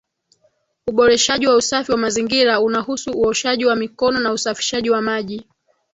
Uboreshaji 0.87 1.47
wa 1.47 1.55
usafi 1.55 1.91
wa 1.91 1.97
mazingira 1.97 2.61
unahusu 2.61 3.11
uoshaji 3.11 3.65
wa 3.65 3.75
mikono 3.75 4.19
na 4.19 4.31
ushafishaji 4.33 4.89
wa 4.89 5.01
maji 5.01 5.47